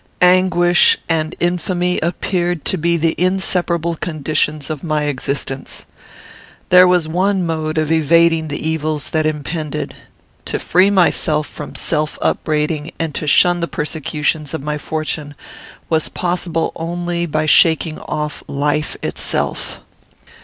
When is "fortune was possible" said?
14.79-16.71